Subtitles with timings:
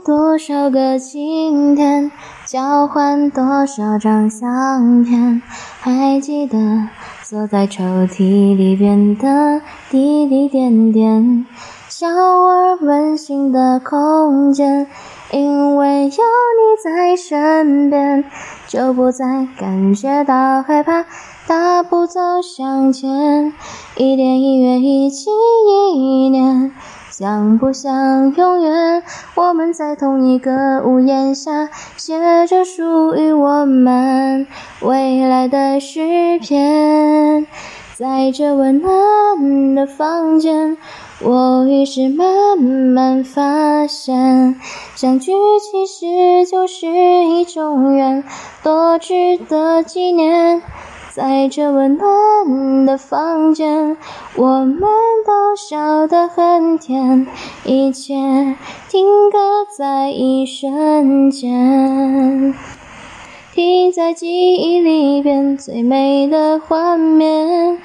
[0.00, 2.10] 多少个晴天，
[2.46, 5.42] 交换多少张相片？
[5.80, 6.88] 还记得
[7.22, 9.60] 锁在抽屉里边的
[9.90, 11.46] 滴滴点点，
[11.88, 14.86] 小而温馨的空间。
[15.30, 16.14] 因为有你
[16.84, 18.24] 在身边，
[18.68, 21.04] 就不再感觉到害怕，
[21.48, 23.52] 大步走向前，
[23.96, 25.30] 一点一月一季
[25.96, 26.72] 一年。
[27.16, 29.04] 想不想永远，
[29.36, 32.18] 我们在同一个屋檐下，写
[32.48, 34.48] 着属于我们
[34.80, 37.46] 未来的诗篇。
[37.94, 40.76] 在这温暖的房间，
[41.20, 44.56] 我于是慢慢发现，
[44.96, 48.24] 相聚其实就是一种缘，
[48.64, 50.60] 多值得纪念。
[51.12, 52.08] 在这温暖
[52.86, 53.96] 的房间，
[54.36, 54.80] 我们
[55.26, 57.26] 都笑得很甜，
[57.64, 58.14] 一切
[58.88, 59.38] 定格
[59.76, 62.54] 在一瞬间，
[63.52, 67.78] 停在记忆里边最美的画面。